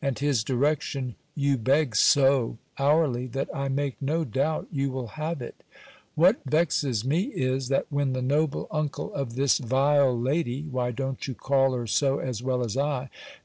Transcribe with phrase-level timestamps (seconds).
[0.00, 5.42] And his direction you beg so hourly, that I make no doubt you will have
[5.42, 5.64] it.
[6.14, 11.26] What vexes me is, that when the noble uncle of this vile lady (why don't
[11.26, 13.10] you call her so as well as I?)